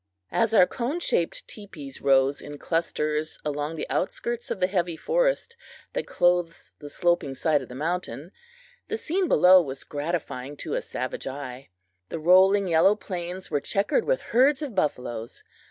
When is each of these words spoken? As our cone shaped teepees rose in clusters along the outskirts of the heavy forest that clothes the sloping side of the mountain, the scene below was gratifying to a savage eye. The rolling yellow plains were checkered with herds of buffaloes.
As 0.31 0.51
our 0.55 0.65
cone 0.65 0.99
shaped 0.99 1.47
teepees 1.47 2.01
rose 2.01 2.41
in 2.41 2.57
clusters 2.57 3.37
along 3.45 3.75
the 3.75 3.87
outskirts 3.87 4.49
of 4.49 4.59
the 4.59 4.65
heavy 4.65 4.97
forest 4.97 5.55
that 5.93 6.07
clothes 6.07 6.71
the 6.79 6.89
sloping 6.89 7.35
side 7.35 7.61
of 7.61 7.69
the 7.69 7.75
mountain, 7.75 8.31
the 8.87 8.97
scene 8.97 9.27
below 9.27 9.61
was 9.61 9.83
gratifying 9.83 10.57
to 10.57 10.73
a 10.73 10.81
savage 10.81 11.27
eye. 11.27 11.69
The 12.09 12.17
rolling 12.17 12.67
yellow 12.67 12.95
plains 12.95 13.51
were 13.51 13.61
checkered 13.61 14.05
with 14.05 14.21
herds 14.33 14.63
of 14.63 14.73
buffaloes. 14.73 15.43